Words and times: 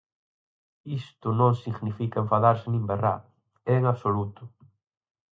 Isto 1.01 1.27
non 1.39 1.51
significa 1.63 2.17
enfadarse 2.23 2.67
nin 2.69 2.83
berrar, 2.89 3.21
en 3.75 3.81
absoluto. 3.93 4.41